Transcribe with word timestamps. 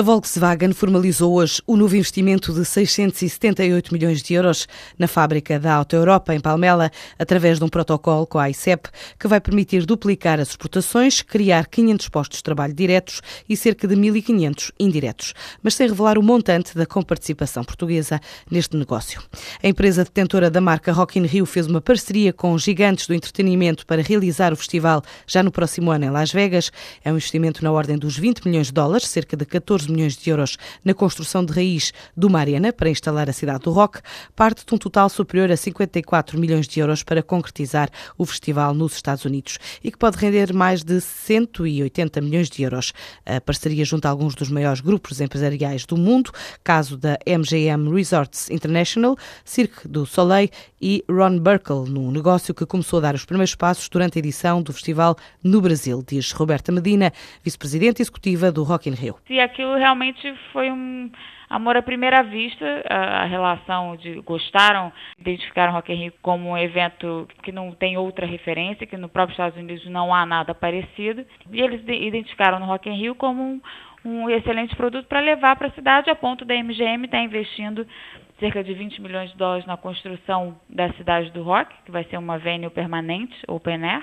A 0.00 0.02
Volkswagen 0.02 0.72
formalizou 0.72 1.34
hoje 1.34 1.60
o 1.66 1.76
novo 1.76 1.94
investimento 1.94 2.54
de 2.54 2.64
678 2.64 3.92
milhões 3.92 4.22
de 4.22 4.32
euros 4.32 4.66
na 4.98 5.06
fábrica 5.06 5.60
da 5.60 5.74
Auto 5.74 5.94
Europa, 5.94 6.34
em 6.34 6.40
Palmela, 6.40 6.90
através 7.18 7.58
de 7.58 7.66
um 7.66 7.68
protocolo 7.68 8.26
com 8.26 8.38
a 8.38 8.48
ICEP, 8.48 8.88
que 9.18 9.28
vai 9.28 9.42
permitir 9.42 9.84
duplicar 9.84 10.40
as 10.40 10.48
exportações, 10.48 11.20
criar 11.20 11.66
500 11.66 12.08
postos 12.08 12.38
de 12.38 12.44
trabalho 12.44 12.72
diretos 12.72 13.20
e 13.46 13.54
cerca 13.54 13.86
de 13.86 13.94
1.500 13.94 14.72
indiretos, 14.80 15.34
mas 15.62 15.74
sem 15.74 15.86
revelar 15.86 16.16
o 16.16 16.22
montante 16.22 16.74
da 16.74 16.86
comparticipação 16.86 17.62
portuguesa 17.62 18.22
neste 18.50 18.78
negócio. 18.78 19.22
A 19.62 19.68
empresa 19.68 20.02
detentora 20.02 20.50
da 20.50 20.62
marca 20.62 20.92
Rock 20.92 21.18
in 21.18 21.26
Rio 21.26 21.44
fez 21.44 21.66
uma 21.66 21.82
parceria 21.82 22.32
com 22.32 22.56
gigantes 22.56 23.06
do 23.06 23.12
entretenimento 23.12 23.84
para 23.84 24.00
realizar 24.00 24.50
o 24.50 24.56
festival 24.56 25.02
já 25.26 25.42
no 25.42 25.52
próximo 25.52 25.90
ano 25.90 26.06
em 26.06 26.10
Las 26.10 26.32
Vegas. 26.32 26.72
É 27.04 27.10
um 27.10 27.16
investimento 27.16 27.62
na 27.62 27.70
ordem 27.70 27.98
dos 27.98 28.16
20 28.16 28.46
milhões 28.46 28.68
de 28.68 28.72
dólares, 28.72 29.06
cerca 29.06 29.36
de 29.36 29.44
14 29.44 29.89
14 29.89 29.89
milhões 29.90 30.16
de 30.16 30.30
euros 30.30 30.56
na 30.84 30.94
construção 30.94 31.44
de 31.44 31.52
raiz 31.52 31.92
de 32.16 32.26
uma 32.26 32.40
arena 32.40 32.72
para 32.72 32.88
instalar 32.88 33.28
a 33.28 33.32
cidade 33.32 33.64
do 33.64 33.70
rock, 33.70 34.00
parte 34.34 34.64
de 34.64 34.74
um 34.74 34.78
total 34.78 35.08
superior 35.08 35.50
a 35.50 35.56
54 35.56 36.38
milhões 36.38 36.66
de 36.66 36.80
euros 36.80 37.02
para 37.02 37.22
concretizar 37.22 37.90
o 38.16 38.24
festival 38.24 38.72
nos 38.74 38.94
Estados 38.94 39.24
Unidos 39.24 39.58
e 39.82 39.90
que 39.90 39.98
pode 39.98 40.16
render 40.16 40.52
mais 40.52 40.82
de 40.82 41.00
180 41.00 42.20
milhões 42.20 42.48
de 42.48 42.62
euros. 42.62 42.92
A 43.26 43.40
parceria 43.40 43.84
junta 43.84 44.08
alguns 44.08 44.34
dos 44.34 44.50
maiores 44.50 44.80
grupos 44.80 45.20
empresariais 45.20 45.84
do 45.84 45.96
mundo, 45.96 46.30
caso 46.62 46.96
da 46.96 47.18
MGM 47.26 47.92
Resorts 47.94 48.50
International, 48.50 49.16
Cirque 49.44 49.86
du 49.88 50.06
Soleil 50.06 50.48
e 50.80 51.04
Ron 51.08 51.38
Burkle, 51.38 51.88
num 51.90 52.10
negócio 52.10 52.54
que 52.54 52.64
começou 52.64 52.98
a 52.98 53.02
dar 53.02 53.14
os 53.14 53.24
primeiros 53.24 53.54
passos 53.54 53.88
durante 53.88 54.18
a 54.18 54.20
edição 54.20 54.62
do 54.62 54.72
festival 54.72 55.16
no 55.42 55.60
Brasil, 55.60 56.02
diz 56.06 56.32
Roberta 56.32 56.72
Medina, 56.72 57.12
vice-presidente 57.42 58.02
executiva 58.02 58.50
do 58.50 58.62
Rock 58.62 58.88
in 58.88 58.94
Rio. 58.94 59.16
Realmente 59.76 60.32
foi 60.52 60.70
um 60.70 61.10
amor 61.48 61.76
à 61.76 61.82
primeira 61.82 62.22
vista, 62.22 62.64
a, 62.88 63.24
relação 63.24 63.96
de 63.96 64.20
gostaram, 64.20 64.92
identificaram 65.18 65.72
Rock 65.72 65.92
in 65.92 65.96
Rio 65.96 66.12
como 66.22 66.50
um 66.50 66.56
evento 66.56 67.26
que 67.42 67.50
não 67.50 67.72
tem 67.72 67.96
outra 67.96 68.24
referência, 68.24 68.86
que 68.86 68.96
no 68.96 69.08
próprio 69.08 69.32
Estados 69.32 69.58
Unidos 69.58 69.84
não 69.86 70.14
há 70.14 70.24
nada 70.24 70.54
parecido, 70.54 71.26
e 71.50 71.60
eles 71.60 71.82
identificaram 71.86 72.60
no 72.60 72.66
Rock 72.66 72.88
in 72.88 72.94
Rio 72.94 73.14
como 73.16 73.42
um, 73.42 73.60
um 74.04 74.30
excelente 74.30 74.76
produto 74.76 75.06
para 75.06 75.20
levar 75.20 75.56
para 75.56 75.66
a 75.66 75.72
cidade, 75.72 76.08
a 76.08 76.14
ponto 76.14 76.44
da 76.44 76.54
MGM 76.54 77.06
estar 77.06 77.18
tá 77.18 77.24
investindo 77.24 77.86
cerca 78.38 78.64
de 78.64 78.72
20 78.72 79.02
milhões 79.02 79.30
de 79.30 79.36
dólares 79.36 79.66
na 79.66 79.76
construção 79.76 80.58
da 80.68 80.90
cidade 80.94 81.30
do 81.30 81.42
rock, 81.42 81.74
que 81.84 81.90
vai 81.90 82.04
ser 82.04 82.16
uma 82.16 82.38
venue 82.38 82.70
permanente, 82.70 83.36
open 83.46 83.84
air. 83.84 84.02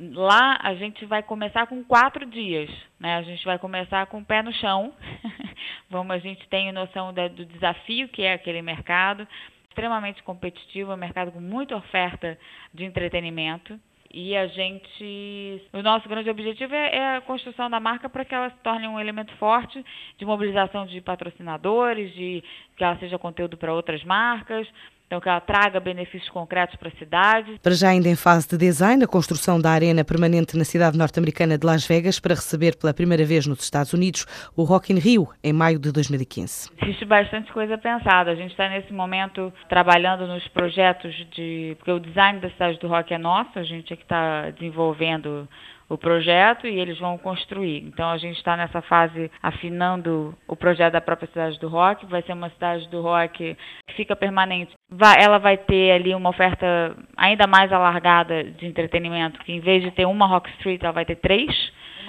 Lá 0.00 0.58
a 0.62 0.74
gente 0.74 1.04
vai 1.04 1.22
começar 1.22 1.66
com 1.66 1.84
quatro 1.84 2.24
dias, 2.24 2.70
né? 2.98 3.16
A 3.16 3.22
gente 3.22 3.44
vai 3.44 3.58
começar 3.58 4.06
com 4.06 4.20
o 4.20 4.24
pé 4.24 4.42
no 4.42 4.50
chão. 4.54 4.94
Vamos, 5.90 6.16
a 6.16 6.18
gente 6.18 6.48
tem 6.48 6.72
noção 6.72 7.12
do 7.12 7.44
desafio 7.44 8.08
que 8.08 8.22
é 8.22 8.32
aquele 8.32 8.62
mercado, 8.62 9.28
extremamente 9.68 10.22
competitivo, 10.22 10.94
um 10.94 10.96
mercado 10.96 11.30
com 11.30 11.40
muita 11.40 11.76
oferta 11.76 12.38
de 12.72 12.86
entretenimento. 12.86 13.78
E 14.10 14.34
a 14.34 14.46
gente. 14.46 15.62
O 15.70 15.82
nosso 15.82 16.08
grande 16.08 16.30
objetivo 16.30 16.74
é, 16.74 16.96
é 16.96 17.16
a 17.16 17.20
construção 17.20 17.68
da 17.68 17.78
marca 17.78 18.08
para 18.08 18.24
que 18.24 18.34
ela 18.34 18.48
se 18.48 18.56
torne 18.62 18.88
um 18.88 18.98
elemento 18.98 19.36
forte 19.36 19.84
de 20.16 20.24
mobilização 20.24 20.86
de 20.86 21.00
patrocinadores, 21.02 22.12
de 22.14 22.42
que 22.74 22.82
ela 22.82 22.96
seja 22.96 23.18
conteúdo 23.18 23.58
para 23.58 23.74
outras 23.74 24.02
marcas, 24.02 24.66
então 25.10 25.20
que 25.20 25.28
ela 25.28 25.40
traga 25.40 25.80
benefícios 25.80 26.30
concretos 26.30 26.76
para 26.76 26.86
a 26.86 26.92
cidade. 26.92 27.58
Para 27.60 27.74
já 27.74 27.88
ainda 27.88 28.08
em 28.08 28.14
fase 28.14 28.48
de 28.48 28.56
design, 28.56 29.02
a 29.02 29.08
construção 29.08 29.60
da 29.60 29.68
arena 29.72 30.04
permanente 30.04 30.56
na 30.56 30.64
cidade 30.64 30.96
norte-americana 30.96 31.58
de 31.58 31.66
Las 31.66 31.84
Vegas 31.84 32.20
para 32.20 32.36
receber 32.36 32.76
pela 32.76 32.94
primeira 32.94 33.24
vez 33.24 33.44
nos 33.44 33.58
Estados 33.58 33.92
Unidos 33.92 34.24
o 34.56 34.62
Rock 34.62 34.92
in 34.92 35.00
Rio 35.00 35.28
em 35.42 35.52
maio 35.52 35.80
de 35.80 35.90
2015. 35.90 36.70
Existe 36.80 37.04
bastante 37.04 37.52
coisa 37.52 37.76
pensada. 37.76 38.30
A 38.30 38.36
gente 38.36 38.52
está 38.52 38.68
nesse 38.68 38.92
momento 38.92 39.52
trabalhando 39.68 40.28
nos 40.28 40.46
projetos 40.48 41.12
de 41.34 41.74
porque 41.78 41.90
o 41.90 41.98
design 41.98 42.38
da 42.38 42.48
cidade 42.50 42.78
do 42.78 42.86
rock 42.86 43.12
é 43.12 43.18
nosso. 43.18 43.58
A 43.58 43.64
gente 43.64 43.92
é 43.92 43.96
que 43.96 44.04
está 44.04 44.50
desenvolvendo 44.50 45.48
o 45.90 45.98
projeto 45.98 46.68
e 46.68 46.78
eles 46.78 46.98
vão 47.00 47.18
construir. 47.18 47.78
Então 47.78 48.08
a 48.08 48.16
gente 48.16 48.36
está 48.36 48.56
nessa 48.56 48.80
fase 48.80 49.28
afinando 49.42 50.32
o 50.46 50.54
projeto 50.54 50.92
da 50.92 51.00
própria 51.00 51.28
cidade 51.28 51.58
do 51.58 51.68
rock. 51.68 52.06
Vai 52.06 52.22
ser 52.22 52.32
uma 52.32 52.48
cidade 52.50 52.88
do 52.88 53.02
rock 53.02 53.56
que 53.86 53.94
fica 53.94 54.14
permanente. 54.14 54.72
Vai, 54.88 55.20
ela 55.20 55.38
vai 55.38 55.56
ter 55.56 55.90
ali 55.90 56.14
uma 56.14 56.30
oferta 56.30 56.96
ainda 57.16 57.46
mais 57.48 57.72
alargada 57.72 58.44
de 58.44 58.66
entretenimento, 58.66 59.40
que 59.40 59.52
em 59.52 59.60
vez 59.60 59.82
de 59.82 59.90
ter 59.90 60.06
uma 60.06 60.26
Rock 60.26 60.48
Street, 60.50 60.80
ela 60.82 60.92
vai 60.92 61.04
ter 61.04 61.16
três 61.16 61.50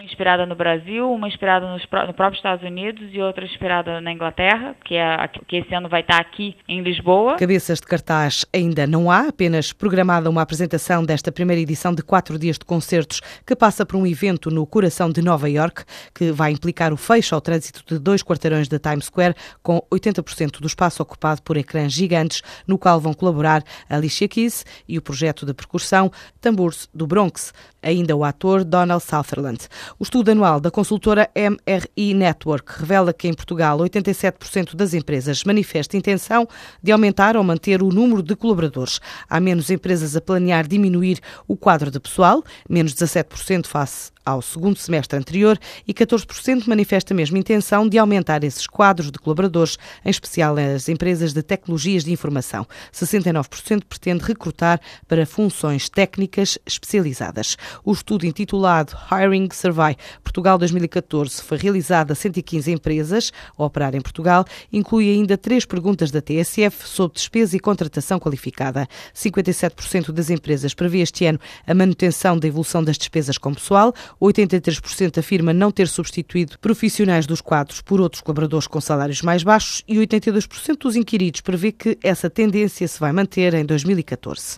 uma 0.01 0.05
inspirada 0.05 0.45
no 0.47 0.55
Brasil, 0.55 1.11
uma 1.11 1.27
inspirada 1.27 1.67
nos, 1.67 1.83
no 1.83 2.13
próprio 2.13 2.35
Estados 2.37 2.65
Unidos 2.65 3.09
e 3.13 3.21
outra 3.21 3.45
inspirada 3.45 4.01
na 4.01 4.11
Inglaterra, 4.11 4.75
que, 4.83 4.95
é, 4.95 5.27
que 5.47 5.57
esse 5.57 5.73
ano 5.75 5.87
vai 5.87 6.01
estar 6.01 6.19
aqui 6.19 6.57
em 6.67 6.81
Lisboa. 6.81 7.37
Cabeças 7.37 7.79
de 7.79 7.85
cartaz 7.85 8.43
ainda 8.51 8.87
não 8.87 9.11
há, 9.11 9.27
apenas 9.27 9.71
programada 9.71 10.29
uma 10.29 10.41
apresentação 10.41 11.05
desta 11.05 11.31
primeira 11.31 11.61
edição 11.61 11.93
de 11.93 12.01
quatro 12.01 12.39
dias 12.39 12.57
de 12.57 12.65
concertos 12.65 13.21
que 13.45 13.55
passa 13.55 13.85
por 13.85 13.95
um 13.95 14.07
evento 14.07 14.49
no 14.49 14.65
coração 14.65 15.11
de 15.11 15.21
Nova 15.21 15.47
York, 15.47 15.83
que 16.15 16.31
vai 16.31 16.51
implicar 16.51 16.91
o 16.91 16.97
fecho 16.97 17.35
ao 17.35 17.41
trânsito 17.41 17.83
de 17.85 17.99
dois 17.99 18.23
quarteirões 18.23 18.67
da 18.67 18.79
Times 18.79 19.05
Square, 19.05 19.35
com 19.61 19.81
80% 19.91 20.59
do 20.59 20.67
espaço 20.67 21.03
ocupado 21.03 21.43
por 21.43 21.57
ecrãs 21.57 21.93
gigantes, 21.93 22.41
no 22.65 22.77
qual 22.77 22.99
vão 22.99 23.13
colaborar 23.13 23.63
Alicia 23.87 24.27
Keys 24.27 24.65
e 24.87 24.97
o 24.97 25.01
projeto 25.01 25.45
de 25.45 25.53
percussão 25.53 26.11
Tambores 26.39 26.89
do 26.91 27.05
Bronx, 27.05 27.53
ainda 27.81 28.15
o 28.15 28.23
ator 28.23 28.63
Donald 28.63 29.03
Sutherland. 29.03 29.67
O 29.99 30.03
estudo 30.03 30.29
anual 30.31 30.59
da 30.59 30.69
consultora 30.71 31.29
MRI 31.35 32.13
Network 32.13 32.79
revela 32.79 33.13
que 33.13 33.27
em 33.27 33.33
Portugal 33.33 33.77
87% 33.79 34.75
das 34.75 34.93
empresas 34.93 35.43
manifestam 35.43 35.97
intenção 35.97 36.47
de 36.81 36.91
aumentar 36.91 37.35
ou 37.35 37.43
manter 37.43 37.81
o 37.81 37.89
número 37.89 38.21
de 38.21 38.35
colaboradores. 38.35 38.99
Há 39.29 39.39
menos 39.39 39.69
empresas 39.69 40.15
a 40.15 40.21
planear 40.21 40.67
diminuir 40.67 41.19
o 41.47 41.57
quadro 41.57 41.89
de 41.89 41.99
pessoal, 41.99 42.43
menos 42.69 42.93
17% 42.93 43.67
face 43.67 44.11
ao 44.25 44.41
segundo 44.41 44.77
semestre 44.77 45.17
anterior 45.17 45.57
e 45.87 45.93
14% 45.93 46.67
manifesta 46.67 47.13
a 47.13 47.21
intenção 47.21 47.87
de 47.87 47.97
aumentar 47.97 48.43
esses 48.43 48.67
quadros 48.67 49.11
de 49.11 49.19
colaboradores, 49.19 49.77
em 50.05 50.09
especial 50.09 50.55
as 50.57 50.89
empresas 50.89 51.33
de 51.33 51.41
tecnologias 51.41 52.03
de 52.03 52.11
informação. 52.11 52.65
69% 52.93 53.83
pretende 53.87 54.23
recrutar 54.23 54.79
para 55.07 55.25
funções 55.25 55.89
técnicas 55.89 56.57
especializadas. 56.65 57.57
O 57.83 57.91
estudo 57.91 58.25
intitulado 58.25 58.95
Hiring 59.11 59.49
Survey 59.51 59.95
Portugal 60.23 60.57
2014 60.57 61.41
foi 61.41 61.57
realizado 61.57 62.11
a 62.11 62.15
115 62.15 62.71
empresas 62.71 63.31
a 63.57 63.63
operar 63.63 63.95
em 63.95 64.01
Portugal, 64.01 64.45
inclui 64.71 65.09
ainda 65.09 65.37
três 65.37 65.65
perguntas 65.65 66.11
da 66.11 66.21
TSF 66.21 66.87
sobre 66.87 67.15
despesa 67.15 67.55
e 67.55 67.59
contratação 67.59 68.19
qualificada. 68.19 68.87
57% 69.15 70.11
das 70.11 70.29
empresas 70.29 70.73
prevê 70.73 70.99
este 70.99 71.25
ano 71.25 71.39
a 71.65 71.73
manutenção 71.73 72.37
da 72.37 72.47
evolução 72.47 72.83
das 72.83 72.97
despesas 72.97 73.37
com 73.37 73.53
pessoal, 73.53 73.93
83% 74.19 75.17
afirma 75.17 75.53
não 75.53 75.71
ter 75.71 75.87
substituído 75.87 76.57
profissionais 76.59 77.25
dos 77.25 77.41
quadros 77.41 77.81
por 77.81 78.01
outros 78.01 78.21
colaboradores 78.21 78.67
com 78.67 78.81
salários 78.81 79.21
mais 79.21 79.43
baixos 79.43 79.83
e 79.87 79.97
82% 79.97 80.77
dos 80.77 80.95
inquiridos 80.95 81.41
prevê 81.41 81.71
que 81.71 81.97
essa 82.03 82.29
tendência 82.29 82.87
se 82.87 82.99
vai 82.99 83.11
manter 83.11 83.53
em 83.53 83.65
2014. 83.65 84.57